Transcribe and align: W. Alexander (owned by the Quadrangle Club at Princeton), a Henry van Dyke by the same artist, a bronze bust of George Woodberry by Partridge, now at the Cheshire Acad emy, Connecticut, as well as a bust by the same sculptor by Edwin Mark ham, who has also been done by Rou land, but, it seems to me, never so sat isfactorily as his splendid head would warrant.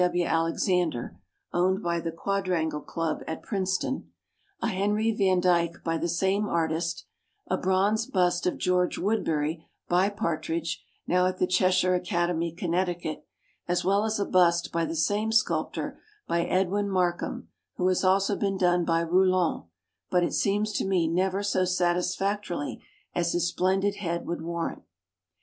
W. 0.03 0.25
Alexander 0.25 1.15
(owned 1.53 1.83
by 1.83 1.99
the 1.99 2.11
Quadrangle 2.11 2.81
Club 2.81 3.21
at 3.27 3.43
Princeton), 3.43 4.11
a 4.59 4.69
Henry 4.69 5.11
van 5.11 5.39
Dyke 5.39 5.83
by 5.83 5.99
the 5.99 6.09
same 6.09 6.47
artist, 6.49 7.05
a 7.47 7.55
bronze 7.55 8.07
bust 8.07 8.47
of 8.47 8.57
George 8.57 8.97
Woodberry 8.97 9.63
by 9.87 10.09
Partridge, 10.09 10.83
now 11.05 11.27
at 11.27 11.37
the 11.37 11.45
Cheshire 11.45 11.93
Acad 11.93 12.31
emy, 12.31 12.57
Connecticut, 12.57 13.27
as 13.67 13.85
well 13.85 14.03
as 14.03 14.19
a 14.19 14.25
bust 14.25 14.71
by 14.71 14.85
the 14.85 14.95
same 14.95 15.31
sculptor 15.31 16.01
by 16.27 16.45
Edwin 16.45 16.89
Mark 16.89 17.21
ham, 17.21 17.49
who 17.75 17.87
has 17.87 18.03
also 18.03 18.35
been 18.35 18.57
done 18.57 18.83
by 18.83 19.01
Rou 19.01 19.29
land, 19.31 19.65
but, 20.09 20.23
it 20.23 20.33
seems 20.33 20.73
to 20.79 20.83
me, 20.87 21.07
never 21.07 21.43
so 21.43 21.63
sat 21.63 21.95
isfactorily 21.95 22.81
as 23.13 23.33
his 23.33 23.49
splendid 23.49 23.97
head 23.97 24.25
would 24.25 24.41
warrant. 24.41 24.81